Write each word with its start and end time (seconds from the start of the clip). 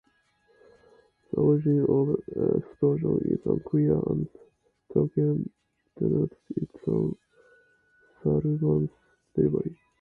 The 1.31 1.37
origin 1.37 1.85
of 1.87 2.07
this 2.25 2.63
explosion 2.65 3.19
is 3.25 3.39
unclear 3.45 4.01
and 4.07 4.27
Tolkien 4.91 5.47
denotes 5.99 6.37
it 6.57 6.69
as 6.73 7.13
"Saruman's 8.23 8.89
devilry". 9.35 9.77